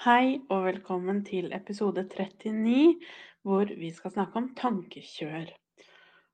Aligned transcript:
Hei 0.00 0.38
og 0.48 0.62
velkommen 0.64 1.18
til 1.26 1.50
episode 1.52 2.06
39, 2.08 2.94
hvor 3.44 3.68
vi 3.76 3.90
skal 3.92 4.14
snakke 4.14 4.38
om 4.40 4.46
tankekjør. 4.56 5.50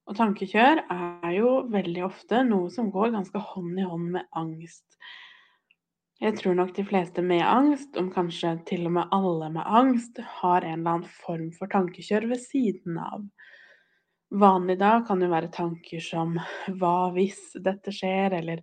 Og 0.06 0.14
tankekjør 0.14 0.84
er 0.84 1.32
jo 1.34 1.48
veldig 1.72 2.04
ofte 2.06 2.44
noe 2.46 2.68
som 2.70 2.92
går 2.94 3.10
ganske 3.16 3.40
hånd 3.48 3.80
i 3.82 3.86
hånd 3.90 4.12
med 4.14 4.28
angst. 4.38 4.94
Jeg 6.22 6.36
tror 6.38 6.54
nok 6.60 6.70
de 6.76 6.84
fleste 6.86 7.24
med 7.26 7.42
angst, 7.42 7.98
om 7.98 8.12
kanskje 8.14 8.52
til 8.70 8.86
og 8.86 8.94
med 9.00 9.16
alle 9.18 9.48
med 9.56 9.66
angst, 9.66 10.20
har 10.36 10.62
en 10.62 10.84
eller 10.84 11.00
annen 11.00 11.16
form 11.24 11.48
for 11.58 11.66
tankekjør 11.74 12.28
ved 12.30 12.44
siden 12.44 13.00
av. 13.02 13.24
Vanlig 14.30 14.78
da 14.78 15.00
kan 15.10 15.26
jo 15.26 15.32
være 15.34 15.50
tanker 15.58 16.06
som 16.06 16.38
hva 16.78 17.10
hvis 17.18 17.42
dette 17.66 17.90
skjer, 17.98 18.38
eller 18.44 18.62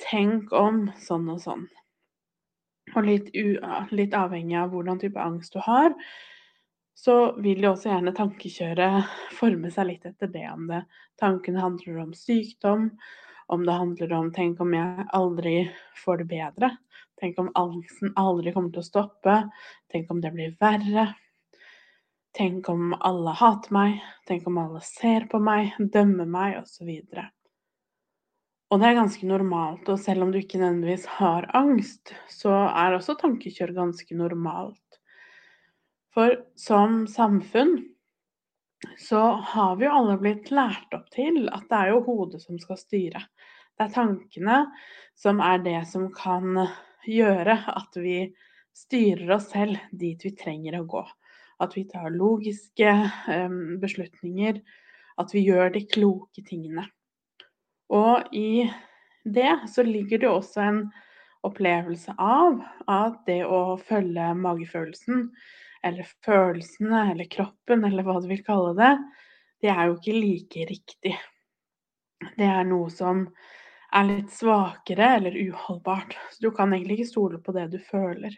tenk 0.00 0.56
om 0.56 0.86
sånn 1.04 1.28
og 1.28 1.44
sånn. 1.44 1.68
Og 2.96 3.06
litt, 3.06 3.30
litt, 3.94 4.14
avhengig 4.16 4.56
av 4.58 4.72
hvordan 4.74 4.98
type 4.98 5.20
angst 5.22 5.54
du 5.54 5.60
har, 5.62 5.94
så 6.98 7.16
vil 7.40 7.62
jo 7.64 7.72
også 7.72 7.92
gjerne 7.92 8.12
tankekjøret 8.16 9.12
forme 9.38 9.70
seg 9.72 9.92
litt 9.92 10.06
etter 10.08 10.30
det. 10.32 10.46
Om 10.50 10.66
det 10.68 10.82
tankene 11.20 11.62
handler 11.62 12.02
om 12.02 12.12
sykdom, 12.16 12.90
om 13.50 13.64
det 13.66 13.78
handler 13.78 14.12
om 14.14 14.30
'tenk 14.32 14.60
om 14.60 14.74
jeg 14.74 15.06
aldri 15.12 15.70
får 16.04 16.18
det 16.18 16.28
bedre', 16.28 16.76
tenk 17.20 17.38
om 17.38 17.50
angsten 17.54 18.12
aldri 18.16 18.52
kommer 18.52 18.70
til 18.70 18.82
å 18.82 18.90
stoppe, 18.90 19.50
tenk 19.92 20.10
om 20.10 20.20
det 20.20 20.32
blir 20.34 20.56
verre. 20.60 21.14
Tenk 22.36 22.68
om 22.68 22.94
alle 23.00 23.32
hater 23.34 23.72
meg, 23.74 24.00
tenk 24.26 24.46
om 24.46 24.58
alle 24.58 24.80
ser 24.86 25.26
på 25.30 25.40
meg, 25.42 25.72
dømmer 25.78 26.26
meg, 26.30 26.60
osv. 26.62 26.90
Og 28.70 28.78
det 28.78 28.86
er 28.86 29.00
ganske 29.00 29.26
normalt, 29.26 29.88
og 29.90 29.98
selv 29.98 30.22
om 30.22 30.30
du 30.30 30.38
ikke 30.38 30.60
nødvendigvis 30.60 31.08
har 31.18 31.48
angst, 31.58 32.12
så 32.30 32.52
er 32.70 32.94
også 32.94 33.16
tankekjør 33.18 33.72
ganske 33.74 34.14
normalt. 34.14 35.00
For 36.14 36.36
som 36.58 37.02
samfunn 37.10 37.80
så 38.98 39.20
har 39.52 39.74
vi 39.78 39.88
jo 39.88 39.96
alle 39.98 40.14
blitt 40.22 40.52
lært 40.54 40.94
opp 40.94 41.10
til 41.14 41.48
at 41.50 41.66
det 41.66 41.80
er 41.80 41.90
jo 41.92 42.04
hodet 42.06 42.40
som 42.44 42.60
skal 42.62 42.78
styre. 42.78 43.24
Det 43.74 43.88
er 43.88 43.96
tankene 43.96 44.60
som 45.18 45.42
er 45.44 45.58
det 45.66 45.80
som 45.90 46.06
kan 46.14 46.62
gjøre 47.10 47.58
at 47.74 47.98
vi 47.98 48.22
styrer 48.76 49.34
oss 49.34 49.50
selv 49.50 49.82
dit 49.90 50.22
vi 50.24 50.32
trenger 50.38 50.78
å 50.78 50.86
gå. 50.94 51.02
At 51.60 51.74
vi 51.76 51.84
tar 51.90 52.14
logiske 52.14 52.94
beslutninger, 53.82 54.62
at 55.20 55.34
vi 55.34 55.44
gjør 55.44 55.74
de 55.74 55.84
kloke 55.90 56.46
tingene. 56.46 56.86
Og 57.90 58.34
i 58.36 58.70
det 59.24 59.52
så 59.68 59.82
ligger 59.82 60.22
det 60.22 60.30
også 60.30 60.62
en 60.64 60.82
opplevelse 61.46 62.14
av 62.20 62.60
at 62.90 63.22
det 63.26 63.42
å 63.48 63.76
følge 63.80 64.32
magefølelsen, 64.36 65.30
eller 65.86 66.08
følelsene, 66.24 67.06
eller 67.12 67.28
kroppen, 67.32 67.84
eller 67.88 68.04
hva 68.04 68.18
du 68.20 68.28
vil 68.30 68.44
kalle 68.44 68.74
det, 68.78 68.92
det 69.64 69.72
er 69.72 69.88
jo 69.88 69.96
ikke 69.96 70.16
like 70.16 70.66
riktig. 70.68 71.14
Det 72.36 72.46
er 72.46 72.68
noe 72.68 72.90
som 72.92 73.24
er 73.96 74.06
litt 74.06 74.32
svakere 74.32 75.16
eller 75.16 75.36
uholdbart. 75.36 76.16
Så 76.30 76.44
du 76.44 76.50
kan 76.54 76.72
egentlig 76.72 77.00
ikke 77.00 77.10
stole 77.10 77.40
på 77.42 77.54
det 77.56 77.66
du 77.72 77.78
føler. 77.82 78.36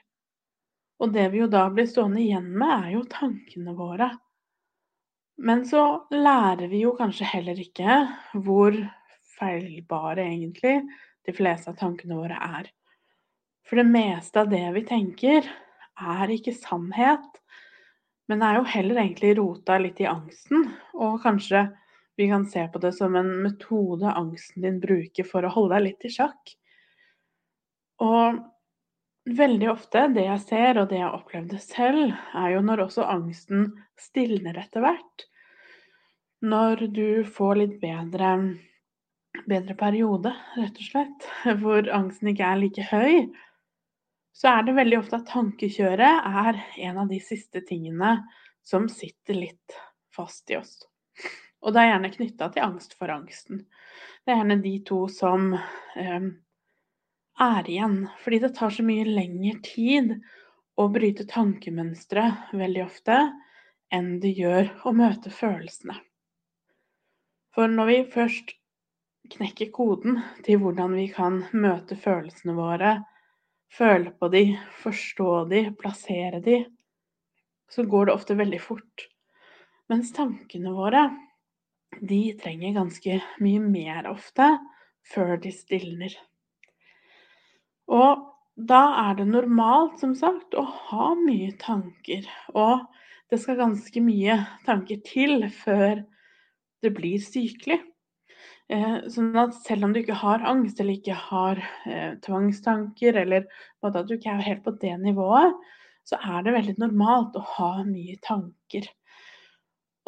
Og 1.02 1.12
det 1.14 1.28
vi 1.32 1.42
jo 1.42 1.48
da 1.50 1.66
blir 1.70 1.88
stående 1.90 2.22
igjen 2.22 2.46
med, 2.54 2.72
er 2.86 2.90
jo 2.94 3.04
tankene 3.10 3.74
våre. 3.74 4.08
Men 5.42 5.64
så 5.66 6.06
lærer 6.14 6.68
vi 6.70 6.84
jo 6.84 6.94
kanskje 6.94 7.26
heller 7.26 7.58
ikke 7.58 7.96
hvor 8.44 8.76
feilbare, 9.42 10.22
egentlig, 10.22 10.78
de 11.26 11.34
fleste 11.34 11.70
av 11.72 11.78
tankene 11.80 12.18
våre 12.18 12.38
er. 12.38 12.70
For 13.66 13.78
det 13.78 13.88
meste 13.90 14.42
av 14.42 14.50
det 14.50 14.64
vi 14.74 14.84
tenker, 14.86 15.46
er 16.02 16.32
ikke 16.32 16.54
sannhet, 16.56 17.26
men 18.30 18.42
er 18.42 18.58
jo 18.58 18.64
heller 18.70 19.02
egentlig 19.02 19.34
rota 19.38 19.76
litt 19.82 20.00
i 20.00 20.08
angsten. 20.08 20.70
Og 20.94 21.18
kanskje 21.22 21.66
vi 22.18 22.28
kan 22.30 22.46
se 22.46 22.64
på 22.72 22.80
det 22.82 22.92
som 22.96 23.16
en 23.18 23.30
metode 23.42 24.08
angsten 24.08 24.64
din 24.64 24.80
bruker 24.80 25.26
for 25.28 25.44
å 25.44 25.52
holde 25.52 25.76
deg 25.76 25.86
litt 25.88 26.06
i 26.08 26.12
sjakk. 26.12 26.54
Og 28.02 28.40
veldig 29.38 29.70
ofte, 29.70 30.06
det 30.14 30.26
jeg 30.26 30.44
ser, 30.46 30.80
og 30.80 30.90
det 30.90 31.00
jeg 31.00 31.12
opplevde 31.12 31.60
selv, 31.62 32.14
er 32.34 32.56
jo 32.56 32.64
når 32.66 32.86
også 32.88 33.06
angsten 33.06 33.70
stilner 34.00 34.58
etter 34.64 34.84
hvert. 34.84 35.26
Når 36.42 36.88
du 36.90 37.08
får 37.30 37.58
litt 37.60 37.76
bedre 37.82 38.34
bedre 39.48 39.74
periode, 39.78 40.34
rett 40.56 40.78
og 40.78 40.86
slett, 40.86 41.26
hvor 41.62 41.88
angsten 41.94 42.32
ikke 42.32 42.48
er 42.48 42.60
like 42.60 42.86
høy, 42.90 43.26
så 44.32 44.54
er 44.54 44.66
det 44.66 44.76
veldig 44.78 44.98
ofte 44.98 45.18
at 45.20 45.28
tankekjøret 45.28 46.28
er 46.28 46.60
en 46.88 47.02
av 47.02 47.10
de 47.10 47.18
siste 47.22 47.60
tingene 47.68 48.16
som 48.64 48.88
sitter 48.88 49.36
litt 49.36 49.76
fast 50.14 50.50
i 50.50 50.56
oss. 50.56 50.78
Og 51.62 51.74
det 51.74 51.82
er 51.82 51.92
gjerne 51.92 52.12
knytta 52.14 52.48
til 52.54 52.64
angst 52.64 52.96
for 52.98 53.12
angsten. 53.12 53.66
Det 54.24 54.32
er 54.32 54.40
gjerne 54.40 54.62
de 54.64 54.72
to 54.88 55.04
som 55.12 55.52
eh, 55.54 56.30
er 57.42 57.70
igjen. 57.70 57.98
Fordi 58.24 58.40
det 58.42 58.54
tar 58.56 58.72
så 58.74 58.84
mye 58.86 59.06
lengre 59.06 59.58
tid 59.66 60.16
å 60.80 60.88
bryte 60.90 61.28
tankemønstre 61.28 62.24
veldig 62.56 62.84
ofte 62.86 63.18
enn 63.92 64.16
det 64.22 64.32
gjør 64.38 64.72
å 64.88 64.94
møte 64.96 65.30
følelsene. 65.30 65.98
For 67.52 67.68
når 67.68 67.90
vi 67.90 67.98
først 68.14 68.54
knekke 69.30 69.70
koden 69.74 70.20
til 70.46 70.60
hvordan 70.62 70.96
vi 70.98 71.06
kan 71.12 71.42
møte 71.52 71.96
følelsene 71.98 72.54
våre, 72.56 72.96
føle 73.72 74.12
på 74.18 74.28
de, 74.32 74.44
forstå 74.82 75.44
de, 75.52 75.62
plassere 75.78 76.42
de, 76.44 76.58
så 77.72 77.84
går 77.88 78.08
det 78.08 78.16
ofte 78.16 78.36
veldig 78.36 78.60
fort. 78.60 79.06
Mens 79.88 80.12
tankene 80.16 80.72
våre, 80.74 81.06
de 82.00 82.32
trenger 82.40 82.76
ganske 82.76 83.20
mye 83.44 83.62
mer 83.64 84.08
ofte 84.10 84.48
før 85.12 85.36
de 85.40 85.52
stilner. 85.54 86.14
Og 87.92 88.28
da 88.56 88.82
er 89.08 89.16
det 89.18 89.28
normalt, 89.28 89.98
som 90.00 90.14
sagt, 90.16 90.54
å 90.54 90.62
ha 90.62 91.12
mye 91.18 91.52
tanker. 91.60 92.28
Og 92.52 92.84
det 93.32 93.40
skal 93.40 93.60
ganske 93.60 94.04
mye 94.04 94.36
tanker 94.66 95.00
til 95.06 95.48
før 95.56 96.04
det 96.84 96.92
blir 96.96 97.22
sykelig. 97.22 97.80
Eh, 98.72 98.98
sånn 99.12 99.36
at 99.36 99.56
selv 99.66 99.84
om 99.84 99.92
du 99.92 100.00
ikke 100.00 100.16
har 100.16 100.44
angst 100.48 100.80
eller 100.80 100.96
ikke 100.96 101.16
har 101.18 101.58
eh, 101.84 102.14
tvangstanker, 102.24 103.18
eller 103.20 103.44
at 103.84 103.98
du 104.08 104.14
ikke 104.16 104.32
er 104.32 104.46
helt 104.46 104.62
på 104.64 104.72
det 104.80 104.94
nivået, 105.02 105.58
så 106.08 106.18
er 106.18 106.46
det 106.46 106.54
veldig 106.56 106.76
normalt 106.80 107.36
å 107.36 107.42
ha 107.56 107.72
mye 107.84 108.16
tanker. 108.24 108.86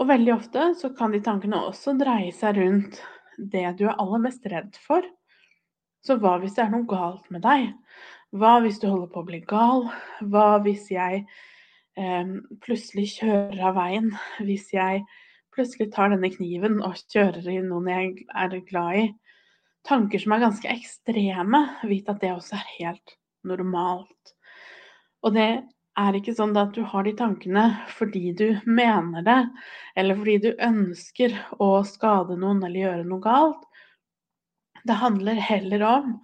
Og 0.01 0.09
veldig 0.09 0.33
ofte 0.35 0.71
så 0.79 0.91
kan 0.97 1.13
de 1.15 1.21
tankene 1.23 1.61
også 1.69 1.95
dreie 1.99 2.33
seg 2.35 2.57
rundt 2.59 3.03
det 3.39 3.67
du 3.79 3.85
er 3.87 3.99
aller 3.99 4.23
mest 4.25 4.47
redd 4.51 4.79
for. 4.81 5.05
Så 6.05 6.17
hva 6.21 6.39
hvis 6.41 6.57
det 6.57 6.65
er 6.65 6.73
noe 6.73 6.89
galt 6.89 7.29
med 7.35 7.45
deg? 7.45 7.69
Hva 8.35 8.57
hvis 8.65 8.81
du 8.81 8.89
holder 8.89 9.13
på 9.13 9.23
å 9.23 9.29
bli 9.29 9.43
gal? 9.51 9.87
Hva 10.33 10.57
hvis 10.65 10.89
jeg 10.95 11.23
eh, 12.01 12.33
plutselig 12.65 13.11
kjører 13.19 13.61
av 13.69 13.77
veien? 13.79 14.11
Hvis 14.41 14.73
jeg 14.75 15.05
plutselig 15.55 15.93
tar 15.95 16.13
denne 16.13 16.31
kniven 16.33 16.81
og 16.85 16.99
kjører 17.13 17.47
i 17.51 17.61
noen 17.65 17.91
jeg 17.91 18.27
er 18.35 18.57
glad 18.69 19.01
i. 19.01 19.05
Tanker 19.85 20.23
som 20.23 20.35
er 20.35 20.45
ganske 20.47 20.71
ekstreme, 20.73 21.61
vit 21.85 22.09
at 22.09 22.23
det 22.23 22.33
også 22.33 22.57
er 22.57 22.69
helt 22.79 23.17
normalt. 23.45 24.35
Og 25.25 25.35
det 25.37 25.49
er 26.01 26.17
ikke 26.19 26.35
sånn 26.37 26.57
at 26.59 26.73
du 26.75 26.83
har 26.89 27.07
de 27.07 27.15
tankene 27.17 27.67
fordi 27.95 28.33
du 28.37 28.47
mener 28.67 29.25
det, 29.27 29.41
eller 29.97 30.19
fordi 30.19 30.39
du 30.43 30.51
ønsker 30.67 31.37
å 31.63 31.71
skade 31.87 32.39
noen 32.41 32.63
eller 32.65 32.81
gjøre 32.81 33.09
noe 33.09 33.25
galt. 33.25 33.69
Det 34.85 34.99
handler 35.01 35.39
heller 35.41 35.85
om 35.89 36.17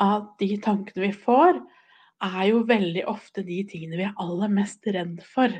at 0.00 0.30
de 0.40 0.54
tankene 0.62 1.08
vi 1.08 1.12
får, 1.16 1.58
er 2.24 2.44
jo 2.48 2.62
veldig 2.68 3.02
ofte 3.10 3.44
de 3.44 3.58
tingene 3.68 3.98
vi 3.98 4.06
er 4.06 4.16
aller 4.22 4.52
mest 4.52 4.86
redd 4.88 5.18
for. 5.34 5.52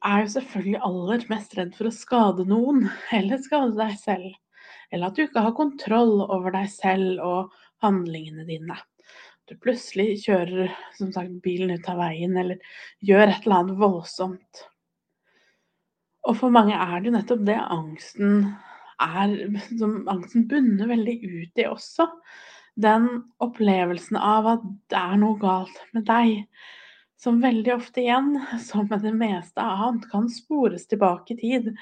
Er 0.00 0.22
jo 0.24 0.30
selvfølgelig 0.36 0.82
aller 0.86 1.24
mest 1.32 1.56
redd 1.58 1.74
for 1.76 1.90
å 1.90 1.94
skade 1.94 2.46
noen, 2.48 2.86
eller 3.16 3.42
skade 3.42 3.74
deg 3.76 3.98
selv. 4.00 4.30
Eller 4.90 5.10
at 5.10 5.18
du 5.18 5.24
ikke 5.24 5.42
har 5.44 5.56
kontroll 5.58 6.22
over 6.24 6.54
deg 6.54 6.70
selv 6.72 7.20
og 7.26 7.58
handlingene 7.84 8.46
dine. 8.48 8.78
Du 9.50 9.56
plutselig 9.58 10.20
kjører 10.24 10.70
som 10.94 11.10
sagt, 11.14 11.40
bilen 11.42 11.74
ut 11.74 11.88
av 11.90 11.98
veien 11.98 12.36
eller 12.38 12.60
gjør 13.02 13.26
et 13.26 13.46
eller 13.46 13.56
annet 13.56 13.80
voldsomt. 13.80 14.64
Og 16.28 16.36
for 16.38 16.54
mange 16.54 16.76
er 16.76 16.98
det 17.00 17.10
jo 17.10 17.16
nettopp 17.16 17.46
det 17.48 17.58
angsten 17.58 18.44
er 19.00 19.32
som 19.80 20.02
Angsten 20.12 20.46
bunner 20.48 20.90
veldig 20.90 21.16
ut 21.24 21.62
i 21.62 21.66
også. 21.68 22.06
Den 22.80 23.08
opplevelsen 23.42 24.18
av 24.20 24.48
at 24.54 24.66
det 24.92 25.00
er 25.00 25.16
noe 25.20 25.38
galt 25.40 25.80
med 25.96 26.06
deg, 26.08 26.44
som 27.20 27.40
veldig 27.42 27.74
ofte 27.76 28.04
igjen, 28.04 28.34
som 28.68 28.88
med 28.90 29.04
det 29.04 29.14
meste 29.16 29.64
annet, 29.64 30.08
kan 30.10 30.28
spores 30.32 30.86
tilbake 30.90 31.36
i 31.36 31.40
tid 31.42 31.74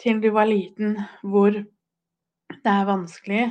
til 0.00 0.20
du 0.22 0.30
var 0.32 0.48
liten, 0.48 0.96
hvor 1.20 1.52
det 1.52 2.72
er 2.72 2.88
vanskelig, 2.88 3.42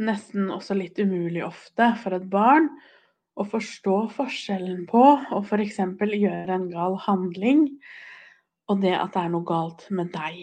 nesten 0.00 0.48
også 0.54 0.76
litt 0.78 0.98
umulig 0.98 1.42
ofte, 1.44 1.92
for 2.00 2.16
et 2.16 2.28
barn 2.30 2.70
å 3.38 3.44
forstå 3.46 3.96
forskjellen 4.16 4.86
på 4.90 5.02
å 5.04 5.40
f.eks. 5.44 5.78
gjøre 6.00 6.54
en 6.54 6.68
gal 6.72 6.96
handling 7.04 7.66
og 8.68 8.82
det 8.82 8.94
at 8.96 9.14
det 9.14 9.22
er 9.22 9.32
noe 9.32 9.46
galt 9.48 9.86
med 9.94 10.10
deg. 10.12 10.42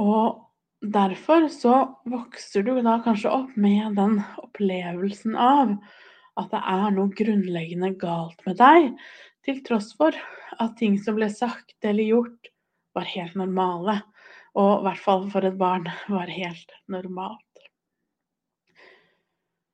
Og 0.00 0.44
derfor 0.80 1.48
så 1.52 1.74
vokser 2.08 2.64
du 2.66 2.76
da 2.84 3.00
kanskje 3.04 3.32
opp 3.34 3.56
med 3.60 3.96
den 3.98 4.20
opplevelsen 4.40 5.36
av 5.36 5.74
at 6.40 6.52
det 6.54 6.60
er 6.72 6.94
noe 6.94 7.12
grunnleggende 7.16 7.92
galt 8.00 8.40
med 8.46 8.58
deg, 8.60 8.90
til 9.46 9.60
tross 9.66 9.92
for 9.96 10.16
at 10.60 10.76
ting 10.80 10.98
som 11.00 11.16
ble 11.16 11.30
sagt 11.32 11.76
eller 11.86 12.04
gjort, 12.04 12.50
var 12.96 13.06
helt 13.08 13.36
normale. 13.38 14.00
Og 14.58 14.80
i 14.80 14.84
hvert 14.88 15.04
fall 15.04 15.28
for 15.30 15.46
et 15.46 15.58
barn 15.60 15.86
var 16.16 16.32
helt 16.32 16.74
normalt. 16.90 17.44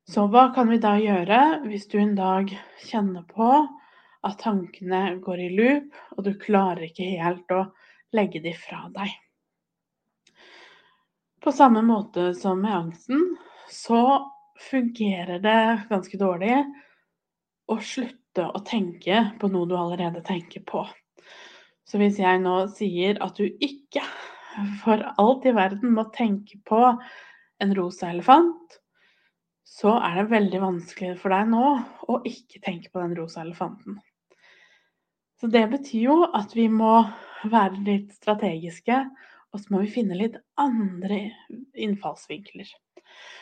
Så 0.06 0.28
hva 0.30 0.52
kan 0.54 0.68
vi 0.70 0.78
da 0.78 0.94
gjøre 1.02 1.40
hvis 1.66 1.88
du 1.90 1.98
en 1.98 2.14
dag 2.14 2.52
kjenner 2.86 3.24
på 3.26 3.48
at 4.26 4.38
tankene 4.38 5.16
går 5.22 5.42
i 5.42 5.48
loop, 5.54 5.96
og 6.14 6.26
du 6.26 6.36
klarer 6.38 6.86
ikke 6.86 7.08
helt 7.18 7.50
å 7.54 7.64
legge 8.14 8.42
de 8.44 8.52
fra 8.54 8.84
deg? 8.94 9.10
På 11.42 11.50
samme 11.54 11.82
måte 11.86 12.32
som 12.38 12.62
med 12.62 12.74
angsten, 12.74 13.22
så 13.70 14.02
fungerer 14.60 15.40
det 15.42 15.86
ganske 15.90 16.18
dårlig 16.20 16.54
å 17.70 17.78
slutte 17.82 18.46
å 18.46 18.62
tenke 18.66 19.22
på 19.40 19.50
noe 19.52 19.68
du 19.68 19.76
allerede 19.78 20.22
tenker 20.26 20.64
på. 20.68 20.84
Så 21.86 22.00
hvis 22.02 22.18
jeg 22.18 22.40
nå 22.42 22.56
sier 22.74 23.20
at 23.22 23.38
du 23.38 23.46
ikke 23.46 24.02
for 24.82 25.02
alt 25.20 25.46
i 25.46 25.54
verden 25.54 25.94
må 25.94 26.06
tenke 26.14 26.58
på 26.66 26.80
en 27.62 27.74
rosa 27.76 28.10
elefant, 28.10 28.80
så 29.66 29.96
er 30.00 30.20
det 30.20 30.30
veldig 30.30 30.60
vanskelig 30.62 31.16
for 31.20 31.34
deg 31.34 31.50
nå 31.52 31.64
å 32.08 32.20
ikke 32.28 32.62
tenke 32.64 32.90
på 32.92 33.02
den 33.02 33.16
rosa 33.18 33.42
elefanten. 33.42 33.98
Så 35.36 35.50
det 35.52 35.66
betyr 35.68 36.06
jo 36.06 36.18
at 36.32 36.54
vi 36.56 36.68
må 36.72 37.02
være 37.44 37.82
litt 37.84 38.14
strategiske, 38.16 39.02
og 39.52 39.60
så 39.60 39.74
må 39.74 39.82
vi 39.84 39.92
finne 39.92 40.16
litt 40.16 40.38
andre 40.60 41.26
innfallsvinkler. 41.76 42.70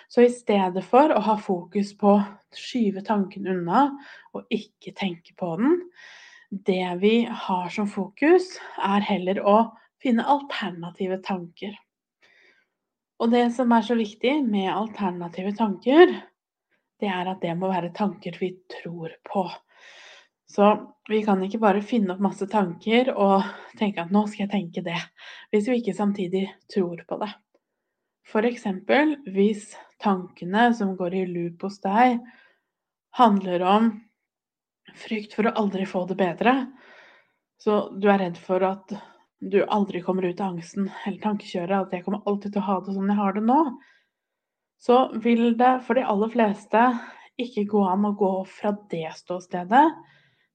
Så 0.08 0.24
i 0.24 0.32
stedet 0.32 0.84
for 0.86 1.12
å 1.12 1.22
ha 1.26 1.36
fokus 1.40 1.94
på 1.98 2.12
å 2.16 2.24
skyve 2.54 3.02
tanken 3.06 3.48
unna 3.50 3.86
og 4.34 4.52
ikke 4.52 4.94
tenke 4.96 5.34
på 5.38 5.54
den, 5.60 5.80
det 6.54 6.98
vi 7.00 7.14
har 7.26 7.72
som 7.74 7.88
fokus, 7.90 8.54
er 8.78 9.02
heller 9.02 9.40
å 9.42 9.56
finne 10.02 10.26
alternative 10.28 11.18
tanker. 11.24 11.74
Og 13.22 13.30
det 13.32 13.48
som 13.56 13.72
er 13.72 13.84
så 13.86 13.96
viktig 13.98 14.36
med 14.46 14.70
alternative 14.70 15.54
tanker, 15.56 16.12
det 17.00 17.10
er 17.10 17.30
at 17.30 17.42
det 17.42 17.54
må 17.58 17.70
være 17.72 17.94
tanker 17.96 18.36
vi 18.40 18.52
tror 18.70 19.14
på. 19.26 19.46
Så 20.54 20.66
vi 21.08 21.22
kan 21.24 21.40
ikke 21.42 21.62
bare 21.62 21.82
finne 21.82 22.14
opp 22.14 22.22
masse 22.22 22.46
tanker 22.50 23.10
og 23.14 23.46
tenke 23.78 24.04
at 24.04 24.12
nå 24.14 24.26
skal 24.28 24.44
jeg 24.44 24.52
tenke 24.52 24.84
det, 24.86 24.98
hvis 25.50 25.66
vi 25.70 25.80
ikke 25.80 25.96
samtidig 25.96 26.44
tror 26.70 27.00
på 27.08 27.18
det. 27.22 27.30
F.eks. 28.24 28.64
hvis 29.34 29.74
tankene 30.02 30.70
som 30.74 30.94
går 30.96 31.14
i 31.14 31.24
loop 31.28 31.66
hos 31.66 31.80
deg, 31.84 32.18
handler 33.18 33.64
om 33.68 33.90
frykt 35.04 35.34
for 35.36 35.48
å 35.48 35.54
aldri 35.60 35.86
få 35.88 36.04
det 36.08 36.16
bedre. 36.18 36.54
Så 37.60 37.88
du 38.00 38.08
er 38.10 38.20
redd 38.24 38.38
for 38.40 38.64
at 38.66 38.94
du 39.44 39.60
aldri 39.64 40.00
kommer 40.02 40.24
ut 40.24 40.40
av 40.40 40.54
angsten 40.54 40.88
eller 41.04 41.20
tankekjøret, 41.20 41.86
at 41.86 41.92
jeg 41.92 42.04
kommer 42.06 42.24
alltid 42.26 42.54
til 42.54 42.62
å 42.62 42.68
ha 42.68 42.78
det 42.80 42.94
sånn 42.96 43.12
jeg 43.12 43.20
har 43.20 43.36
det 43.36 43.44
nå. 43.44 43.60
Så 44.80 44.98
vil 45.24 45.54
det 45.60 45.74
for 45.86 45.96
de 45.96 46.04
aller 46.08 46.32
fleste 46.32 46.84
ikke 47.40 47.66
gå 47.70 47.82
an 47.88 48.08
å 48.08 48.14
gå 48.18 48.32
fra 48.48 48.74
det 48.90 49.08
ståstedet 49.18 49.86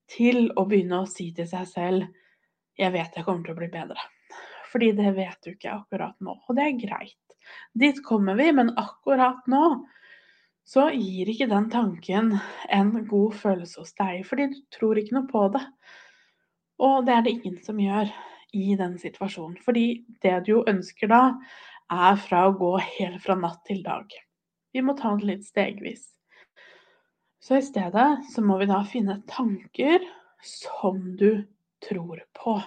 til 0.10 0.50
å 0.58 0.66
begynne 0.70 1.04
å 1.04 1.10
si 1.10 1.30
til 1.36 1.48
seg 1.50 1.68
selv 1.70 2.08
jeg 2.80 2.94
vet 2.96 3.18
jeg 3.18 3.26
kommer 3.28 3.44
til 3.46 3.56
å 3.56 3.60
bli 3.60 3.70
bedre. 3.74 4.06
Fordi 4.70 4.92
det 4.96 5.12
vet 5.18 5.42
du 5.44 5.52
ikke 5.52 5.74
akkurat 5.74 6.16
nå, 6.24 6.38
og 6.48 6.56
det 6.56 6.66
er 6.66 6.78
greit. 6.80 7.29
Dit 7.74 8.04
kommer 8.06 8.38
vi, 8.40 8.52
men 8.56 8.74
akkurat 8.78 9.46
nå 9.50 9.64
så 10.70 10.90
gir 10.94 11.30
ikke 11.32 11.50
den 11.50 11.66
tanken 11.74 12.36
en 12.70 12.92
god 13.10 13.34
følelse 13.40 13.82
hos 13.82 13.96
deg, 13.98 14.22
fordi 14.28 14.52
du 14.52 14.60
tror 14.76 15.00
ikke 15.02 15.16
noe 15.18 15.30
på 15.30 15.48
det. 15.56 15.64
Og 16.80 17.08
det 17.08 17.16
er 17.16 17.24
det 17.26 17.34
ingen 17.40 17.58
som 17.66 17.80
gjør 17.82 18.12
i 18.54 18.76
den 18.78 18.94
situasjonen. 19.02 19.58
Fordi 19.66 20.04
det 20.22 20.36
du 20.46 20.54
jo 20.54 20.62
ønsker 20.70 21.10
da, 21.10 21.24
er 21.90 22.22
fra 22.22 22.46
å 22.46 22.56
gå 22.58 22.76
helt 22.86 23.22
fra 23.24 23.36
natt 23.40 23.64
til 23.66 23.82
dag. 23.86 24.14
Vi 24.74 24.84
må 24.86 24.94
ta 24.98 25.16
det 25.18 25.26
litt 25.26 25.48
stegvis. 25.48 26.06
Så 27.42 27.58
i 27.58 27.66
stedet 27.66 28.10
så 28.30 28.44
må 28.46 28.60
vi 28.60 28.70
da 28.70 28.84
finne 28.86 29.22
tanker 29.32 30.04
som 30.46 31.02
du 31.18 31.48
tror 31.82 32.22
på. 32.38 32.60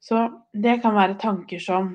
Så 0.00 0.24
det 0.52 0.78
kan 0.82 0.96
være 0.96 1.18
tanker 1.20 1.60
som 1.60 1.94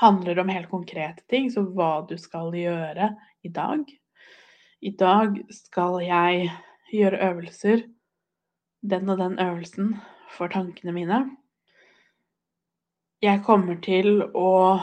handler 0.00 0.38
om 0.38 0.48
helt 0.48 0.70
konkrete 0.70 1.22
ting, 1.30 1.50
så 1.50 1.64
hva 1.64 2.04
du 2.08 2.16
skal 2.18 2.54
gjøre 2.56 3.12
i 3.44 3.50
dag. 3.54 3.84
I 4.84 4.92
dag 4.98 5.38
skal 5.54 6.00
jeg 6.04 6.50
gjøre 6.92 7.22
øvelser, 7.30 7.86
den 8.84 9.08
og 9.08 9.18
den 9.18 9.38
øvelsen, 9.40 9.94
for 10.34 10.50
tankene 10.52 10.92
mine. 10.92 11.20
Jeg 13.22 13.40
kommer 13.46 13.78
til 13.80 14.20
å 14.36 14.80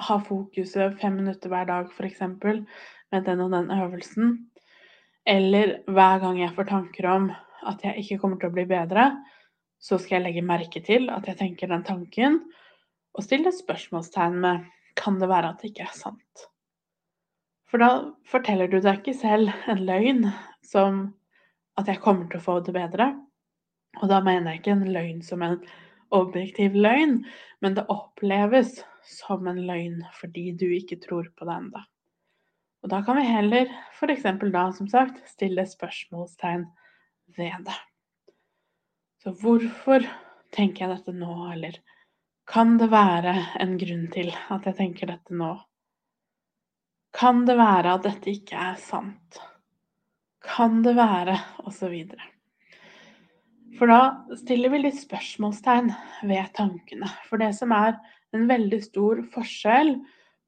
ha 0.00 0.16
fokuset 0.22 1.00
fem 1.00 1.16
minutter 1.18 1.50
hver 1.50 1.66
dag, 1.66 1.90
f.eks., 1.90 2.20
med 3.10 3.26
den 3.26 3.42
og 3.42 3.50
den 3.50 3.72
øvelsen. 3.74 4.36
Eller 5.26 5.80
hver 5.90 6.20
gang 6.22 6.38
jeg 6.40 6.54
får 6.54 6.68
tanker 6.70 7.08
om 7.10 7.30
at 7.66 7.82
jeg 7.84 8.04
ikke 8.04 8.20
kommer 8.22 8.38
til 8.40 8.52
å 8.52 8.54
bli 8.54 8.64
bedre, 8.70 9.10
så 9.80 9.98
skal 9.98 10.18
jeg 10.18 10.26
legge 10.28 10.46
merke 10.46 10.82
til 10.84 11.08
at 11.12 11.26
jeg 11.28 11.40
tenker 11.40 11.70
den 11.72 11.84
tanken, 11.84 12.38
og 13.16 13.26
stille 13.26 13.52
spørsmålstegn 13.54 14.38
med 14.42 14.66
kan 14.98 15.18
det 15.20 15.28
være 15.30 15.52
at 15.52 15.62
det 15.62 15.72
ikke 15.72 15.86
er 15.86 15.96
sant? 15.96 16.46
For 17.70 17.82
da 17.82 17.90
forteller 18.26 18.70
du 18.70 18.80
deg 18.82 18.98
ikke 18.98 19.14
selv 19.14 19.52
en 19.70 19.84
løgn 19.86 20.24
som 20.66 21.04
at 21.78 21.88
jeg 21.88 22.02
kommer 22.02 22.26
til 22.30 22.40
å 22.40 22.44
få 22.44 22.56
det 22.66 22.74
bedre. 22.74 23.12
Og 24.00 24.10
da 24.10 24.18
mener 24.24 24.52
jeg 24.52 24.60
ikke 24.60 24.74
en 24.76 24.90
løgn 24.94 25.22
som 25.26 25.44
en 25.46 25.60
objektiv 26.14 26.74
løgn, 26.74 27.20
men 27.62 27.76
det 27.76 27.86
oppleves 27.92 28.80
som 29.06 29.46
en 29.50 29.62
løgn 29.68 30.02
fordi 30.18 30.50
du 30.58 30.66
ikke 30.74 30.98
tror 31.02 31.30
på 31.38 31.46
det 31.46 31.56
ennå. 31.56 31.84
Og 32.80 32.92
da 32.92 33.02
kan 33.04 33.18
vi 33.20 33.28
heller 33.28 33.70
f.eks. 33.92 34.24
da, 34.24 34.64
som 34.72 34.88
sagt, 34.88 35.20
stille 35.28 35.66
spørsmålstegn 35.68 36.64
ved 37.36 37.66
det. 37.66 37.76
Så 39.20 39.34
hvorfor 39.36 40.06
tenker 40.56 40.86
jeg 40.86 40.96
dette 40.96 41.14
nå, 41.14 41.34
eller 41.52 41.76
kan 42.50 42.74
det 42.80 42.88
være 42.90 43.34
en 43.62 43.76
grunn 43.78 44.08
til 44.10 44.32
at 44.50 44.64
jeg 44.66 44.76
tenker 44.80 45.10
dette 45.12 45.36
nå? 45.38 45.52
Kan 47.14 47.44
det 47.46 47.54
være 47.58 47.94
at 47.94 48.06
dette 48.06 48.32
ikke 48.32 48.58
er 48.58 48.78
sant? 48.82 49.38
Kan 50.42 50.80
det 50.82 50.96
være 50.96 51.36
Og 51.64 51.72
så 51.74 51.90
videre. 51.92 52.22
For 53.78 53.86
da 53.86 54.36
stiller 54.36 54.72
vi 54.72 54.82
litt 54.82 54.98
spørsmålstegn 54.98 55.92
ved 56.26 56.50
tankene. 56.56 57.06
For 57.28 57.38
det 57.38 57.52
som 57.56 57.70
er 57.72 57.94
en 58.34 58.48
veldig 58.50 58.80
stor 58.82 59.22
forskjell 59.32 59.94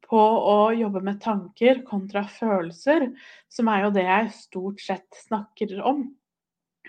på 0.09 0.19
å 0.21 0.57
jobbe 0.75 1.01
med 1.07 1.23
tanker 1.23 1.85
kontra 1.87 2.25
følelser, 2.29 3.13
som 3.49 3.71
er 3.73 3.87
jo 3.87 3.95
det 3.95 4.05
jeg 4.09 4.35
stort 4.37 4.83
sett 4.83 5.23
snakker 5.23 5.79
om. 5.87 6.09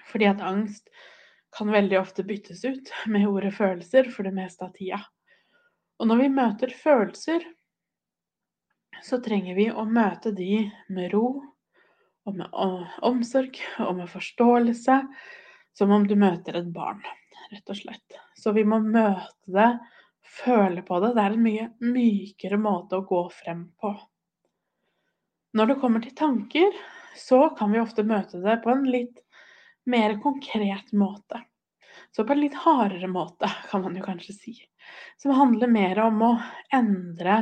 Fordi 0.09 0.27
at 0.33 0.43
angst 0.43 0.89
kan 1.53 1.71
veldig 1.71 1.99
ofte 1.99 2.23
byttes 2.23 2.65
ut 2.65 2.93
med 3.13 3.27
ordet 3.27 3.53
følelser 3.55 4.09
for 4.13 4.27
det 4.27 4.33
meste 4.35 4.65
av 4.65 4.73
tida. 4.77 5.01
Og 6.01 6.09
når 6.09 6.23
vi 6.23 6.29
møter 6.33 6.73
følelser, 6.75 7.45
så 9.03 9.19
trenger 9.23 9.57
vi 9.57 9.67
å 9.69 9.85
møte 9.85 10.31
de 10.35 10.65
med 10.93 11.11
ro 11.13 11.27
og 12.23 12.37
med 12.37 12.55
omsorg 13.03 13.59
og 13.83 13.97
med 13.97 14.07
forståelse, 14.11 14.99
som 15.75 15.91
om 15.91 16.05
du 16.07 16.15
møter 16.19 16.55
et 16.59 16.69
barn, 16.71 17.01
rett 17.51 17.71
og 17.73 17.79
slett. 17.79 18.17
Så 18.39 18.53
vi 18.55 18.63
må 18.63 18.79
møte 18.83 19.51
det, 19.51 19.71
føle 20.23 20.81
på 20.85 20.99
det. 21.03 21.13
Det 21.17 21.23
er 21.23 21.35
en 21.35 21.43
mye 21.43 21.67
mykere 21.83 22.59
måte 22.61 22.99
å 22.99 23.07
gå 23.07 23.25
frem 23.33 23.65
på. 23.81 23.91
Når 25.53 25.69
det 25.69 25.79
kommer 25.81 26.01
til 26.01 26.15
tanker, 26.17 26.71
så 27.19 27.49
kan 27.57 27.73
vi 27.73 27.81
ofte 27.81 28.05
møte 28.07 28.39
det 28.41 28.61
på 28.63 28.71
en 28.71 28.87
litt 28.89 29.19
mer 29.89 30.15
konkret 30.21 30.91
måte. 30.91 31.41
Så 32.15 32.23
på 32.23 32.33
en 32.33 32.41
litt 32.41 32.55
hardere 32.55 33.07
måte, 33.09 33.49
kan 33.69 33.81
man 33.81 33.95
jo 33.97 34.03
kanskje 34.05 34.35
si. 34.35 34.53
Som 35.17 35.33
handler 35.37 35.71
mer 35.71 35.99
om 36.05 36.21
å 36.21 36.31
endre 36.73 37.37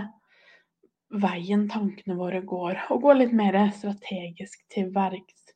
veien 1.11 1.67
tankene 1.69 2.15
våre 2.15 2.41
går, 2.47 2.85
og 2.89 3.03
gå 3.03 3.15
litt 3.19 3.35
mer 3.35 3.57
strategisk 3.75 4.63
til 4.71 4.91
verks. 4.95 5.51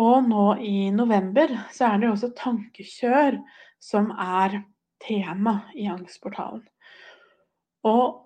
Og 0.00 0.26
nå 0.26 0.46
i 0.60 0.90
november 0.92 1.52
så 1.72 1.88
er 1.88 2.00
det 2.00 2.08
jo 2.08 2.14
også 2.16 2.32
tankekjør 2.36 3.38
som 3.82 4.10
er 4.20 4.60
tema 5.04 5.60
i 5.78 5.86
Angstportalen. 5.88 6.64
Og 7.84 8.24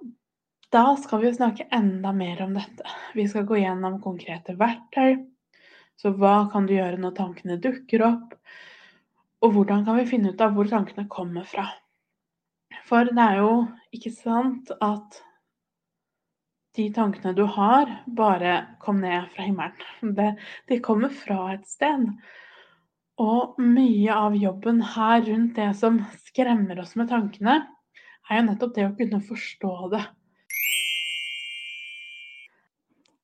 da 0.72 0.84
skal 1.00 1.22
vi 1.22 1.28
jo 1.30 1.36
snakke 1.36 1.68
enda 1.74 2.12
mer 2.12 2.42
om 2.44 2.54
dette. 2.56 2.84
Vi 3.16 3.26
skal 3.28 3.46
gå 3.48 3.60
gjennom 3.60 4.00
konkrete 4.04 4.54
verktøy. 4.58 5.18
Så 5.98 6.12
hva 6.14 6.46
kan 6.52 6.66
du 6.68 6.76
gjøre 6.76 7.00
når 7.02 7.16
tankene 7.16 7.58
dukker 7.62 8.04
opp? 8.06 8.34
Og 9.42 9.54
hvordan 9.54 9.84
kan 9.86 9.98
vi 9.98 10.08
finne 10.10 10.32
ut 10.34 10.42
av 10.42 10.54
hvor 10.54 10.68
tankene 10.70 11.08
kommer 11.10 11.46
fra? 11.46 11.66
For 12.88 13.10
det 13.10 13.24
er 13.24 13.40
jo 13.40 13.52
ikke 13.94 14.12
sant 14.14 14.70
at 14.78 15.22
de 16.78 16.86
tankene 16.94 17.32
du 17.34 17.42
har, 17.50 17.90
bare 18.06 18.54
kom 18.82 19.00
ned 19.02 19.26
fra 19.34 19.46
himmelen. 19.48 20.14
Det, 20.14 20.28
de 20.70 20.78
kommer 20.84 21.10
fra 21.10 21.54
et 21.56 21.66
sted. 21.66 22.06
Og 23.18 23.58
mye 23.58 24.14
av 24.14 24.36
jobben 24.38 24.78
her 24.94 25.24
rundt 25.26 25.58
det 25.58 25.72
som 25.80 25.98
skremmer 26.28 26.78
oss 26.84 26.94
med 27.00 27.10
tankene, 27.10 27.58
er 28.28 28.38
jo 28.38 28.46
nettopp 28.46 28.76
det 28.76 28.86
å 28.86 28.94
kunne 28.94 29.18
forstå 29.24 29.72
det. 29.96 30.04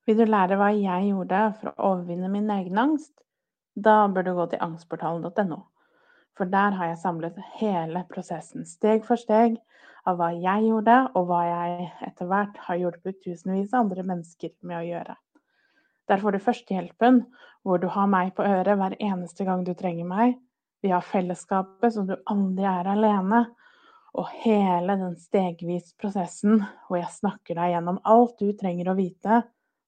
Vil 0.05 0.19
du 0.21 0.27
lære 0.29 0.59
hva 0.61 0.67
jeg 0.77 1.07
gjorde 1.09 1.39
for 1.61 1.71
å 1.71 1.93
overvinne 1.95 2.29
min 2.29 2.51
egen 2.53 2.81
angst? 2.81 3.15
Da 3.75 4.05
bør 4.13 4.27
du 4.27 4.35
gå 4.37 4.45
til 4.53 4.61
angstportalen.no. 4.67 5.63
For 6.37 6.51
der 6.51 6.77
har 6.77 6.91
jeg 6.91 7.01
samlet 7.01 7.39
hele 7.57 8.03
prosessen, 8.11 8.67
steg 8.69 9.07
for 9.07 9.17
steg, 9.17 9.57
av 10.05 10.19
hva 10.19 10.29
jeg 10.37 10.67
gjorde, 10.67 10.97
og 11.17 11.31
hva 11.31 11.41
jeg 11.49 11.89
etter 12.05 12.29
hvert 12.29 12.59
har 12.67 12.81
hjulpet 12.83 13.23
tusenvis 13.25 13.73
av 13.73 13.87
andre 13.87 14.05
mennesker 14.11 14.53
med 14.61 14.77
å 14.83 14.85
gjøre. 14.91 15.17
Der 16.13 16.21
får 16.21 16.37
du 16.37 16.45
førstehjelpen, 16.51 17.23
hvor 17.65 17.81
du 17.81 17.89
har 17.89 18.11
meg 18.13 18.35
på 18.37 18.45
øret 18.45 18.77
hver 18.77 18.99
eneste 19.01 19.49
gang 19.49 19.65
du 19.65 19.73
trenger 19.73 20.05
meg. 20.11 20.37
Vi 20.85 20.93
har 20.93 21.07
fellesskapet, 21.07 21.95
så 21.95 22.05
du 22.05 22.19
aldri 22.29 22.69
er 22.69 22.93
alene. 22.93 23.47
Og 24.21 24.29
hele 24.45 25.01
den 25.01 25.17
stegvis 25.17 25.95
prosessen 25.97 26.61
hvor 26.61 27.01
jeg 27.01 27.17
snakker 27.17 27.57
deg 27.57 27.73
gjennom 27.73 28.03
alt 28.05 28.37
du 28.37 28.53
trenger 28.53 28.93
å 28.93 28.99
vite 29.01 29.41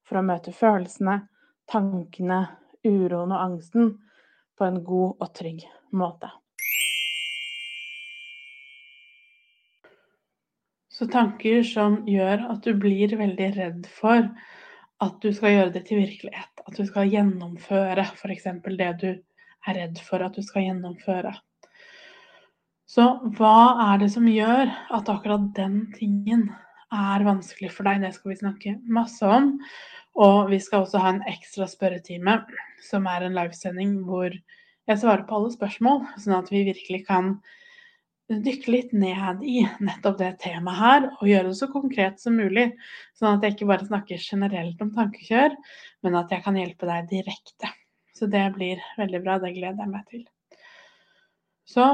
for 0.06 0.20
å 0.20 0.24
møte 0.26 0.54
følelsene, 0.54 1.20
tankene, 1.70 2.40
uroen 2.86 3.34
og 3.34 3.38
angsten 3.42 3.94
på 4.56 4.66
en 4.66 4.82
god 4.86 5.22
og 5.22 5.32
trygg 5.36 5.64
måte. 5.96 6.30
Så 10.96 11.08
tanker 11.12 11.60
som 11.66 11.98
gjør 12.08 12.46
at 12.54 12.64
du 12.64 12.72
blir 12.80 13.12
veldig 13.18 13.48
redd 13.58 13.88
for 13.92 14.30
at 15.04 15.16
du 15.20 15.28
skal 15.36 15.52
gjøre 15.52 15.72
det 15.74 15.82
til 15.90 16.00
virkelighet. 16.00 16.62
At 16.64 16.78
du 16.78 16.86
skal 16.88 17.10
gjennomføre 17.12 18.06
f.eks. 18.14 18.46
det 18.64 18.92
du 19.02 19.10
er 19.10 19.76
redd 19.76 20.00
for 20.06 20.24
at 20.24 20.38
du 20.38 20.46
skal 20.46 20.64
gjennomføre. 20.70 21.34
Så 22.88 23.04
hva 23.36 23.58
er 23.90 24.00
det 24.00 24.08
som 24.14 24.28
gjør 24.30 24.70
at 24.70 25.10
akkurat 25.12 25.50
den 25.58 25.90
tingen 25.98 26.48
er 26.94 27.26
vanskelig 27.26 27.72
for 27.74 27.88
deg? 27.88 28.02
Det 28.04 28.12
skal 28.14 28.32
vi 28.32 28.38
snakke 28.40 28.74
masse 28.92 29.26
om. 29.26 29.54
Og 30.16 30.50
vi 30.50 30.58
skal 30.62 30.84
også 30.84 31.00
ha 31.02 31.12
en 31.12 31.24
ekstra 31.28 31.66
spørretime, 31.68 32.38
som 32.84 33.06
er 33.10 33.26
en 33.26 33.36
livesending 33.36 33.98
hvor 34.06 34.32
jeg 34.32 35.00
svarer 35.02 35.26
på 35.26 35.36
alle 35.36 35.52
spørsmål, 35.52 36.04
sånn 36.22 36.36
at 36.38 36.50
vi 36.52 36.62
virkelig 36.68 37.02
kan 37.08 37.34
dykke 38.30 38.72
litt 38.72 38.92
ned 38.96 39.42
i 39.46 39.60
nettopp 39.82 40.16
det 40.18 40.30
temaet 40.42 40.80
her, 40.80 41.08
og 41.18 41.28
gjøre 41.30 41.50
det 41.50 41.58
så 41.58 41.68
konkret 41.70 42.22
som 42.22 42.38
mulig. 42.38 42.68
Sånn 43.18 43.36
at 43.36 43.44
jeg 43.44 43.56
ikke 43.56 43.68
bare 43.70 43.86
snakker 43.86 44.22
generelt 44.22 44.80
om 44.82 44.94
tankekjør, 44.94 45.54
men 46.06 46.18
at 46.18 46.32
jeg 46.34 46.42
kan 46.46 46.58
hjelpe 46.58 46.88
deg 46.88 47.10
direkte. 47.12 47.70
Så 48.16 48.30
det 48.32 48.46
blir 48.56 48.80
veldig 48.96 49.20
bra. 49.26 49.36
Det 49.42 49.52
gleder 49.58 49.82
jeg 49.84 49.92
meg 49.92 50.06
til. 50.10 50.24
Så 51.66 51.84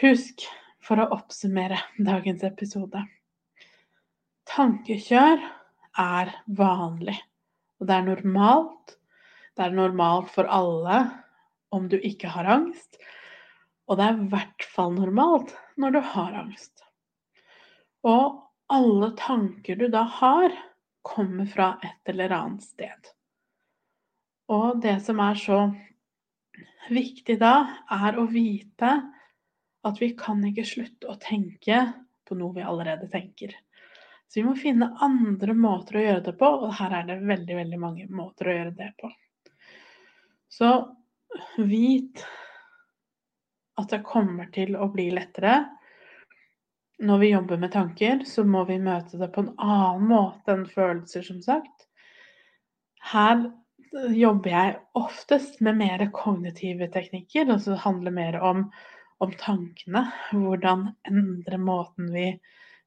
husk, 0.00 0.48
for 0.82 1.00
å 1.02 1.10
oppsummere 1.14 1.78
dagens 2.00 2.42
episode 2.48 3.04
Tankekjør 4.48 5.42
er 5.98 6.32
vanlig, 6.56 7.16
og 7.78 7.88
det 7.88 7.96
er 7.96 8.06
normalt. 8.06 8.94
Det 9.58 9.66
er 9.66 9.74
normalt 9.74 10.30
for 10.32 10.48
alle 10.48 11.02
om 11.74 11.88
du 11.90 11.98
ikke 11.98 12.30
har 12.32 12.48
angst. 12.48 13.00
Og 13.88 13.98
det 13.98 14.06
er 14.06 14.16
i 14.16 14.28
hvert 14.32 14.66
fall 14.72 14.94
normalt 14.94 15.52
når 15.80 15.96
du 15.96 16.00
har 16.14 16.38
angst. 16.44 16.84
Og 18.06 18.38
alle 18.72 19.12
tanker 19.18 19.78
du 19.80 19.88
da 19.92 20.04
har, 20.18 20.54
kommer 21.02 21.48
fra 21.48 21.70
et 21.84 22.12
eller 22.12 22.34
annet 22.36 22.64
sted. 22.64 23.12
Og 24.52 24.80
det 24.82 24.98
som 25.04 25.20
er 25.24 25.38
så 25.40 25.60
viktig 26.92 27.38
da, 27.40 27.54
er 27.92 28.18
å 28.20 28.26
vite 28.30 28.92
at 29.88 30.00
vi 30.02 30.12
kan 30.18 30.40
ikke 30.44 30.66
slutte 30.68 31.08
å 31.08 31.18
tenke 31.20 31.80
på 32.28 32.36
noe 32.36 32.56
vi 32.56 32.64
allerede 32.64 33.08
tenker. 33.12 33.54
Så 34.28 34.40
vi 34.40 34.44
må 34.44 34.54
finne 34.60 34.90
andre 35.00 35.54
måter 35.56 35.96
å 35.96 36.04
gjøre 36.04 36.24
det 36.26 36.34
på, 36.40 36.48
og 36.66 36.74
her 36.76 36.98
er 36.98 37.06
det 37.08 37.22
veldig, 37.24 37.54
veldig 37.62 37.78
mange 37.80 38.08
måter 38.12 38.50
å 38.50 38.56
gjøre 38.58 38.74
det 38.76 38.90
på. 39.00 39.10
Så 40.52 40.72
vit 41.64 42.24
at 43.78 43.94
det 43.94 44.02
kommer 44.04 44.50
til 44.52 44.76
å 44.76 44.90
bli 44.92 45.08
lettere. 45.14 45.62
Når 46.98 47.22
vi 47.22 47.30
jobber 47.30 47.60
med 47.62 47.72
tanker, 47.72 48.24
så 48.26 48.44
må 48.44 48.64
vi 48.68 48.76
møte 48.82 49.20
det 49.20 49.30
på 49.32 49.46
en 49.46 49.52
annen 49.56 50.08
måte 50.10 50.56
enn 50.56 50.66
følelser, 50.68 51.24
som 51.24 51.40
sagt. 51.44 51.86
Her 53.12 53.46
jobber 54.12 54.50
jeg 54.52 54.78
oftest 54.98 55.60
med 55.64 55.78
mer 55.80 56.04
kognitive 56.12 56.90
teknikker, 56.92 57.48
altså 57.48 57.76
det 57.76 57.84
handler 57.86 58.16
mer 58.18 58.40
om, 58.44 58.64
om 59.24 59.36
tankene. 59.40 60.04
Hvordan 60.34 60.88
endre 61.08 61.60
måten 61.62 62.10
vi 62.12 62.32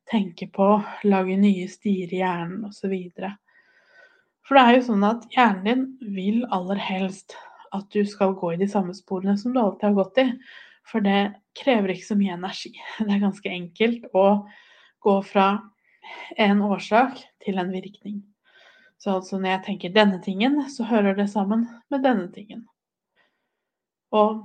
tenker 0.10 0.50
på, 0.54 0.82
lage 1.04 1.38
nye 1.40 1.68
stier 1.70 2.12
i 2.14 2.22
hjernen 2.22 2.66
osv. 2.68 2.96
For 4.48 4.58
det 4.58 4.64
er 4.64 4.78
jo 4.78 4.88
sånn 4.90 5.06
at 5.08 5.28
hjernen 5.36 5.66
din 5.68 6.14
vil 6.16 6.42
aller 6.52 6.82
helst 6.82 7.38
at 7.72 7.88
du 7.94 8.04
skal 8.08 8.36
gå 8.40 8.54
i 8.54 8.60
de 8.60 8.68
samme 8.68 8.96
sporene 8.98 9.38
som 9.40 9.54
du 9.54 9.62
alltid 9.62 9.90
har 9.90 9.98
gått 10.00 10.22
i. 10.24 10.28
For 10.88 11.04
det 11.06 11.34
krever 11.58 11.94
ikke 11.94 12.10
så 12.10 12.18
mye 12.20 12.36
energi. 12.36 12.74
Det 13.00 13.12
er 13.14 13.24
ganske 13.24 13.54
enkelt 13.54 14.10
å 14.18 14.26
gå 15.02 15.16
fra 15.26 15.48
en 16.42 16.62
årsak 16.66 17.22
til 17.46 17.62
en 17.62 17.72
virkning. 17.72 18.22
Så 19.02 19.16
altså 19.18 19.40
når 19.40 19.56
jeg 19.56 19.64
tenker 19.66 19.94
denne 19.96 20.20
tingen, 20.22 20.60
så 20.70 20.86
hører 20.86 21.16
det 21.18 21.30
sammen 21.32 21.66
med 21.90 22.04
denne 22.06 22.28
tingen. 22.34 22.66
Og 24.14 24.44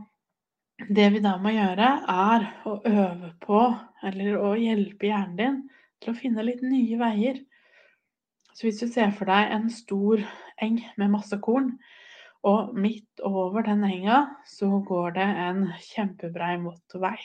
det 0.76 1.09
vi 1.14 1.21
da 1.25 1.37
må 1.40 1.52
gjøre, 1.54 1.90
er 2.04 2.47
å 2.68 2.76
øve 2.85 3.33
på, 3.42 3.61
eller 4.04 4.38
å 4.38 4.54
hjelpe 4.61 5.09
hjernen 5.09 5.37
din 5.38 5.61
til 6.02 6.12
å 6.12 6.18
finne 6.18 6.45
litt 6.45 6.62
nye 6.64 6.99
veier. 7.00 7.40
Så 8.52 8.66
hvis 8.66 8.83
du 8.83 8.88
ser 8.92 9.14
for 9.16 9.28
deg 9.28 9.52
en 9.52 9.71
stor 9.73 10.21
eng 10.62 10.80
med 11.00 11.12
masse 11.12 11.38
korn, 11.45 11.73
og 12.47 12.76
midt 12.78 13.25
over 13.26 13.64
den 13.66 13.83
enga 13.88 14.21
så 14.47 14.68
går 14.87 15.16
det 15.16 15.26
en 15.47 15.64
kjempebrei 15.83 16.52
motorvei. 16.62 17.16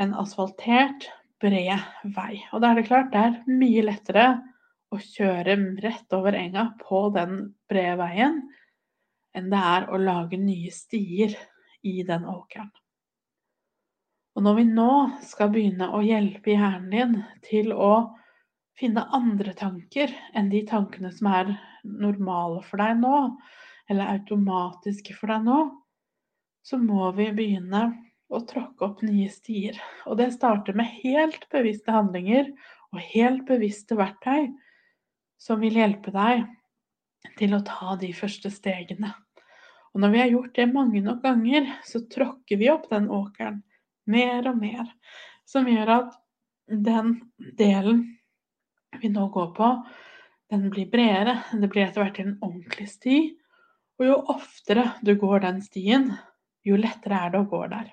En 0.00 0.14
asfaltert, 0.16 1.10
bred 1.42 1.82
vei. 2.14 2.38
Og 2.54 2.62
da 2.62 2.70
er 2.70 2.80
det 2.80 2.86
klart, 2.86 3.10
det 3.12 3.20
er 3.20 3.58
mye 3.60 3.84
lettere 3.84 4.26
å 4.92 4.98
kjøre 5.02 5.58
rett 5.82 6.16
over 6.16 6.38
enga 6.38 6.70
på 6.80 7.08
den 7.14 7.52
brede 7.68 7.98
veien 8.00 8.40
enn 9.36 9.48
det 9.48 9.60
er 9.64 9.88
å 9.88 10.00
lage 10.00 10.36
nye 10.36 10.70
stier 10.72 11.34
i 11.82 12.02
den 12.06 12.24
åkeren. 12.28 12.70
Og 14.32 14.46
når 14.46 14.58
vi 14.58 14.64
nå 14.70 14.92
skal 15.28 15.50
begynne 15.52 15.90
å 15.92 16.00
hjelpe 16.04 16.54
hjernen 16.54 16.90
din 16.92 17.16
til 17.44 17.74
å 17.76 17.92
finne 18.78 19.04
andre 19.12 19.52
tanker 19.56 20.12
enn 20.34 20.48
de 20.52 20.62
tankene 20.68 21.12
som 21.12 21.28
er 21.32 21.52
normale 21.84 22.62
for 22.64 22.80
deg 22.80 22.96
nå, 23.02 23.16
eller 23.90 24.14
automatiske 24.14 25.16
for 25.18 25.34
deg 25.34 25.44
nå, 25.44 25.58
så 26.64 26.78
må 26.80 27.10
vi 27.18 27.28
begynne 27.34 27.82
å 28.32 28.40
tråkke 28.48 28.86
opp 28.86 29.02
nye 29.04 29.28
stier. 29.28 29.76
Og 30.08 30.16
det 30.20 30.30
starter 30.36 30.76
med 30.78 30.88
helt 31.02 31.44
bevisste 31.52 31.92
handlinger 31.92 32.48
og 32.92 33.02
helt 33.12 33.44
bevisste 33.48 33.98
verktøy 33.98 34.48
som 35.42 35.60
vil 35.60 35.76
hjelpe 35.76 36.14
deg 36.14 36.46
til 37.38 37.56
å 37.56 37.64
ta 37.66 37.96
de 38.00 38.12
første 38.16 38.50
stegene. 38.52 39.12
Og 39.92 40.00
når 40.00 40.12
vi 40.12 40.20
har 40.22 40.32
gjort 40.32 40.54
det 40.56 40.68
mange 40.72 41.02
nok 41.04 41.20
ganger, 41.24 41.68
så 41.84 42.00
tråkker 42.08 42.60
vi 42.60 42.70
opp 42.72 42.88
den 42.92 43.10
åkeren 43.12 43.60
mer 44.08 44.48
og 44.48 44.58
mer. 44.60 44.88
Som 45.48 45.68
gjør 45.68 45.92
at 45.98 46.16
den 46.66 47.14
delen 47.58 48.04
vi 49.02 49.10
nå 49.12 49.26
går 49.32 49.52
på, 49.56 49.70
den 50.52 50.68
blir 50.72 50.88
bredere. 50.92 51.38
Det 51.52 51.68
blir 51.72 51.86
etter 51.86 52.04
hvert 52.04 52.20
en 52.22 52.36
ordentlig 52.40 52.88
sti. 52.92 53.18
Og 54.00 54.08
jo 54.08 54.18
oftere 54.32 54.90
du 55.04 55.14
går 55.20 55.44
den 55.44 55.60
stien, 55.64 56.10
jo 56.64 56.78
lettere 56.80 57.20
er 57.26 57.32
det 57.32 57.42
å 57.42 57.48
gå 57.50 57.62
der. 57.72 57.92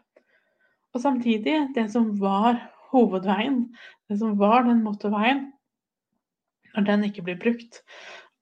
Og 0.96 1.04
samtidig, 1.04 1.58
det 1.76 1.86
som 1.94 2.12
var 2.22 2.58
hovedveien, 2.94 3.68
det 4.10 4.18
som 4.22 4.38
var 4.40 4.66
den 4.66 4.82
motorveien, 4.86 5.50
når 6.74 6.88
den 6.88 7.06
ikke 7.10 7.26
blir 7.28 7.38
brukt 7.42 7.82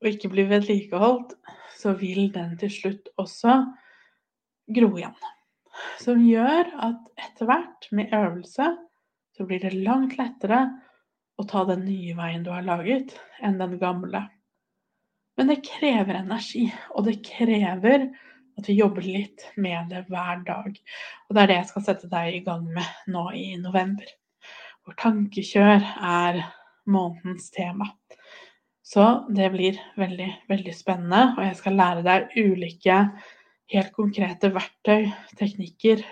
og 0.02 0.10
ikke 0.12 0.30
blir 0.32 0.50
vedlikeholdt, 0.52 1.34
så 1.77 1.93
vil 1.98 2.31
den 2.34 2.55
til 2.60 2.72
slutt 2.74 3.12
også 3.22 3.60
gro 4.74 4.91
igjen. 4.98 5.17
Som 6.01 6.24
gjør 6.25 6.72
at 6.88 7.10
etter 7.22 7.50
hvert, 7.50 7.88
med 7.91 8.13
øvelse, 8.15 8.72
så 9.38 9.46
blir 9.46 9.62
det 9.62 9.77
langt 9.86 10.17
lettere 10.17 10.63
å 11.38 11.46
ta 11.46 11.63
den 11.69 11.86
nye 11.86 12.15
veien 12.17 12.46
du 12.46 12.50
har 12.50 12.65
laget, 12.65 13.13
enn 13.46 13.60
den 13.62 13.77
gamle. 13.81 14.24
Men 15.38 15.51
det 15.51 15.62
krever 15.67 16.17
energi, 16.17 16.65
og 16.98 17.05
det 17.05 17.19
krever 17.25 18.07
at 18.57 18.65
vi 18.65 18.79
jobber 18.79 19.05
litt 19.05 19.43
med 19.62 19.91
det 19.93 20.07
hver 20.10 20.41
dag. 20.48 20.79
Og 21.27 21.36
det 21.36 21.43
er 21.43 21.51
det 21.51 21.60
jeg 21.60 21.69
skal 21.72 21.86
sette 21.86 22.10
deg 22.10 22.39
i 22.39 22.46
gang 22.46 22.65
med 22.74 23.12
nå 23.13 23.27
i 23.38 23.51
november. 23.62 24.10
Hvor 24.81 24.98
tankekjør 24.98 25.86
er 26.10 26.41
månedens 26.89 27.51
tema. 27.53 27.91
Så 28.88 29.06
det 29.36 29.50
blir 29.51 29.79
veldig, 30.00 30.29
veldig 30.48 30.74
spennende, 30.75 31.34
og 31.36 31.44
jeg 31.44 31.58
skal 31.60 31.75
lære 31.75 32.06
deg 32.06 32.38
ulike 32.39 33.01
helt 33.74 33.91
konkrete 33.96 34.53
verktøy, 34.56 35.10
teknikker, 35.36 36.06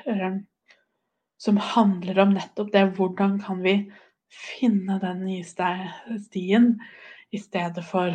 som 1.39 1.61
handler 1.71 2.19
om 2.25 2.35
nettopp 2.35 2.73
det. 2.73 2.83
Hvordan 2.97 3.37
kan 3.45 3.63
vi 3.63 3.77
finne 4.35 4.99
den 4.99 5.23
nye 5.23 5.45
stien 6.19 6.73
i 7.31 7.39
stedet 7.39 7.85
for 7.87 8.11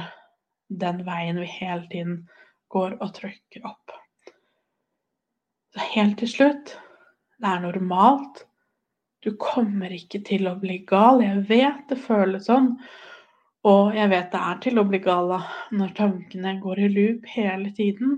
den 0.71 1.02
veien 1.07 1.40
vi 1.40 1.49
hele 1.50 1.87
tiden 1.90 2.21
går 2.71 2.97
og 3.00 3.14
trykker 3.17 3.67
opp. 3.67 3.97
Så 5.75 5.87
helt 5.95 6.19
til 6.21 6.31
slutt 6.31 6.75
det 7.40 7.49
er 7.49 7.62
normalt. 7.64 8.45
Du 9.25 9.33
kommer 9.40 9.93
ikke 9.93 10.21
til 10.25 10.49
å 10.49 10.57
bli 10.61 10.81
gal. 10.88 11.23
Jeg 11.25 11.45
vet 11.49 11.87
det 11.90 11.99
føles 12.00 12.47
sånn. 12.49 12.75
Og 13.69 13.93
jeg 13.93 14.09
vet 14.09 14.31
det 14.33 14.40
er 14.40 14.61
til 14.64 14.81
å 14.81 14.87
bli 14.88 14.99
gal 15.05 15.35
når 15.76 15.90
tankene 15.99 16.55
går 16.62 16.79
i 16.81 16.87
loop 16.95 17.26
hele 17.29 17.73
tiden. 17.76 18.14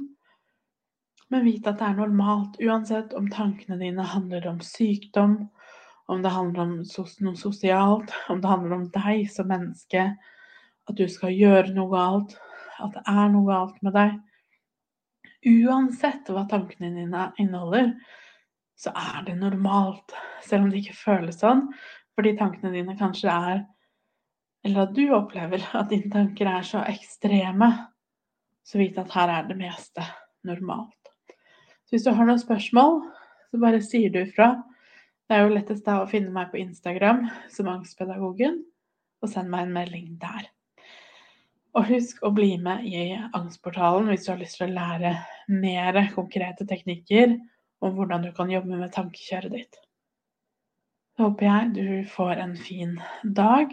Men 1.34 1.46
vit 1.48 1.66
at 1.66 1.80
det 1.80 1.88
er 1.88 1.96
normalt, 1.98 2.60
uansett 2.62 3.14
om 3.18 3.26
tankene 3.32 3.80
dine 3.80 4.04
handler 4.06 4.46
om 4.46 4.60
sykdom, 4.62 5.38
om 6.06 6.22
det 6.22 6.30
handler 6.30 6.62
om 6.62 6.76
noe 7.26 7.40
sosialt, 7.40 8.12
om 8.30 8.42
det 8.42 8.52
handler 8.52 8.76
om 8.76 8.86
deg 8.94 9.24
som 9.32 9.50
menneske, 9.50 10.04
at 10.86 10.98
du 10.98 11.06
skal 11.10 11.34
gjøre 11.34 11.74
noe 11.74 11.90
galt, 11.90 12.36
at 12.78 12.94
det 12.94 13.02
er 13.10 13.32
noe 13.32 13.48
galt 13.48 13.82
med 13.82 13.96
deg. 13.98 14.14
Uansett 15.48 16.30
hva 16.30 16.46
tankene 16.50 16.92
dine 17.00 17.26
inneholder, 17.42 17.96
så 18.78 18.94
er 18.94 19.26
det 19.26 19.40
normalt, 19.40 20.14
selv 20.46 20.68
om 20.68 20.70
det 20.70 20.84
ikke 20.84 21.00
føles 21.00 21.42
sånn, 21.42 21.66
fordi 22.14 22.36
tankene 22.38 22.74
dine 22.76 22.94
kanskje 22.98 23.32
er 23.32 23.64
Eller 24.64 24.86
at 24.86 24.94
du 24.94 25.04
opplever 25.14 25.64
at 25.74 25.90
dine 25.90 26.10
tanker 26.12 26.48
er 26.48 26.66
så 26.66 26.84
ekstreme, 26.86 27.70
så 28.62 28.78
vit 28.78 28.98
at 29.00 29.10
her 29.14 29.32
er 29.34 29.48
det 29.48 29.58
meste 29.58 30.04
normalt. 30.46 31.10
Så 31.84 31.96
hvis 31.96 32.06
du 32.06 32.12
har 32.14 32.28
noen 32.28 32.40
spørsmål, 32.40 33.00
så 33.50 33.60
bare 33.60 33.82
sier 33.84 34.12
du 34.14 34.20
ifra. 34.22 34.54
Det 35.26 35.36
er 35.36 35.44
jo 35.44 35.54
lettest 35.54 35.84
da 35.86 35.98
å 36.02 36.08
finne 36.08 36.32
meg 36.34 36.52
på 36.52 36.60
Instagram 36.62 37.26
som 37.52 37.70
Angstpedagogen, 37.72 38.62
og 39.22 39.30
send 39.30 39.50
meg 39.50 39.66
en 39.66 39.74
melding 39.74 40.08
der. 40.22 40.46
Og 41.72 41.88
husk 41.88 42.20
å 42.22 42.32
bli 42.34 42.54
med 42.60 42.84
i 42.84 43.04
Angstportalen 43.32 44.10
hvis 44.10 44.26
du 44.26 44.32
har 44.34 44.42
lyst 44.42 44.58
til 44.60 44.68
å 44.68 44.74
lære 44.74 45.14
mer 45.52 45.98
konkrete 46.12 46.66
teknikker 46.68 47.38
om 47.82 47.96
hvordan 47.96 48.26
du 48.26 48.32
kan 48.36 48.50
jobbe 48.52 48.76
med 48.76 48.92
tankekjøret 48.94 49.54
ditt. 49.56 49.78
Så 51.16 51.26
håper 51.28 51.48
jeg 51.48 51.72
du 51.76 51.88
får 52.12 52.44
en 52.44 52.54
fin 52.56 52.94
dag. 53.24 53.72